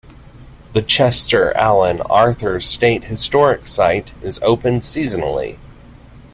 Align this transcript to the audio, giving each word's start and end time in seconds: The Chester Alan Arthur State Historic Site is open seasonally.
The 0.73 0.81
Chester 0.81 1.55
Alan 1.55 2.01
Arthur 2.09 2.59
State 2.59 3.03
Historic 3.03 3.67
Site 3.67 4.15
is 4.23 4.39
open 4.41 4.79
seasonally. 4.79 5.59